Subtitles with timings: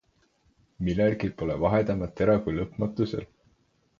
[0.85, 3.29] Millelgi pole vahedamat tera, kui lõpmatusel.